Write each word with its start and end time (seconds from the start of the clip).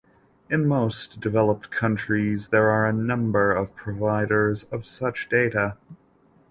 In 0.49 0.65
most 0.67 1.19
developed 1.21 1.69
countries, 1.69 2.47
there 2.49 2.71
are 2.71 2.87
a 2.87 2.91
number 2.91 3.51
of 3.51 3.75
providers 3.75 4.63
of 4.71 4.83
such 4.87 5.29
data. 5.29 5.77